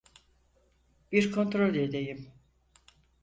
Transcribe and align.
Bir 1.11 1.31
kontrol 1.31 1.73
edeyim. 1.75 2.33